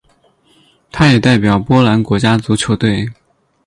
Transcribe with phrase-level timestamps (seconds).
[0.91, 3.07] 他也代表波兰国家足球队。